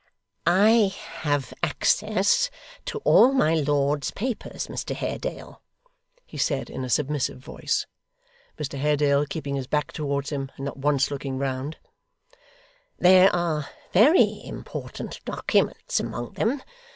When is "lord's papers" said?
3.53-4.65